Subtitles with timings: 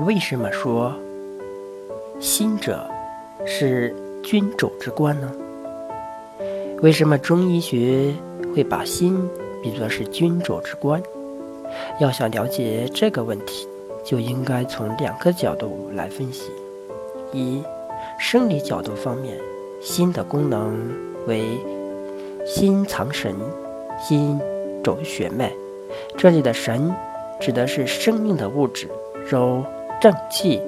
[0.00, 0.92] 为什么说
[2.18, 2.88] 心者
[3.44, 5.30] 是君主之官呢？
[6.80, 8.12] 为什么中医学
[8.54, 9.28] 会把心
[9.62, 11.00] 比作是君主之官？
[12.00, 13.68] 要想了解这个问题，
[14.02, 16.50] 就应该从两个角度来分析：
[17.32, 17.62] 一、
[18.18, 19.36] 生理角度方面，
[19.80, 20.74] 心的功能
[21.26, 21.44] 为
[22.46, 23.34] 心藏神，
[24.00, 24.40] 心
[24.82, 25.52] 主血脉。
[26.16, 26.90] 这里的神
[27.38, 28.88] 指的是生命的物质，
[29.30, 29.62] 如
[30.02, 30.60] 正气、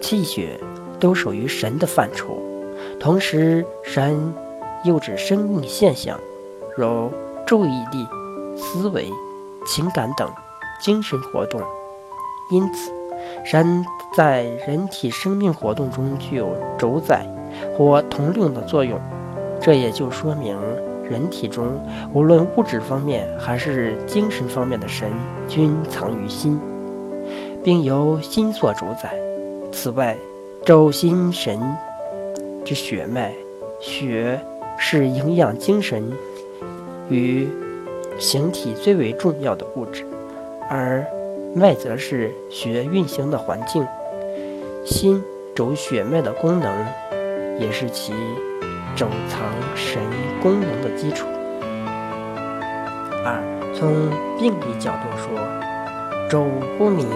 [0.00, 0.58] 气血
[0.98, 2.36] 都属于神的范畴。
[2.98, 4.34] 同时，神
[4.82, 6.18] 又指生命现象，
[6.76, 7.08] 如
[7.46, 8.04] 注意力、
[8.56, 9.08] 思维、
[9.64, 10.28] 情感等
[10.80, 11.60] 精神活动。
[12.50, 12.90] 因此，
[13.44, 17.24] 神在人体生命活动中具有主宰
[17.78, 19.00] 或统领的作用。
[19.60, 20.58] 这也就说明，
[21.08, 21.80] 人体中
[22.12, 25.12] 无论物质方面还是精神方面的神，
[25.46, 26.60] 均藏于心，
[27.64, 29.12] 并由心所主宰。
[29.72, 30.14] 此外，
[30.64, 31.58] 周心神
[32.62, 33.32] 之血脉，
[33.80, 34.38] 血
[34.78, 36.12] 是营养精神
[37.08, 37.48] 与
[38.18, 40.04] 形体最为重要的物质，
[40.68, 41.04] 而
[41.54, 43.84] 脉则是血运行的环境。
[44.84, 45.22] 心
[45.54, 46.86] 主血脉的功能，
[47.58, 48.12] 也是其
[48.94, 49.40] 整藏
[49.74, 50.02] 神
[50.42, 51.26] 功能的基础。
[53.24, 53.42] 二，
[53.74, 53.90] 从
[54.38, 55.40] 病理角度说，
[56.28, 56.44] 周
[56.76, 57.08] 不明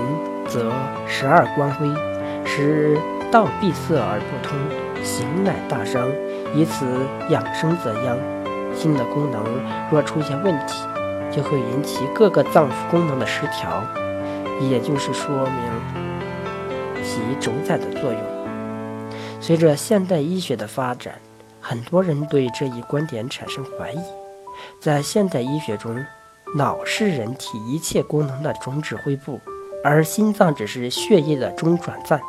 [0.48, 0.72] 则
[1.06, 1.86] 十二光辉，
[2.44, 2.98] 使
[3.30, 4.58] 道闭塞而不通，
[5.04, 6.08] 行乃大伤，
[6.54, 6.86] 以此
[7.28, 8.16] 养生则殃。
[8.74, 9.42] 心的功能
[9.90, 10.84] 若出现问题，
[11.30, 13.82] 就会引起各个脏腑功能的失调，
[14.60, 18.20] 也就是说明其主宰的作用。
[19.40, 21.14] 随着现代医学的发展，
[21.60, 23.98] 很多人对这一观点产生怀疑。
[24.80, 26.04] 在现代医学中，
[26.56, 29.40] 脑是人体一切功能的总指挥部，
[29.82, 32.20] 而心脏只是血液的中转站。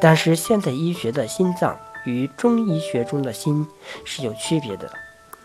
[0.00, 3.66] 但是，现代医学的心脏与中医学中的心
[4.04, 4.90] 是有区别的。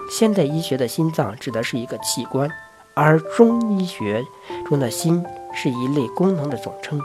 [0.09, 2.50] 现代医学的心脏指的是一个器官，
[2.94, 4.23] 而中医学
[4.67, 5.23] 中的心
[5.53, 7.00] 是一类功能的总称。